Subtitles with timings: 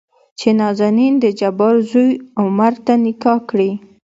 [0.39, 2.09] چې نازنين دجبار زوى
[2.41, 3.71] عمر ته نکاح کړي.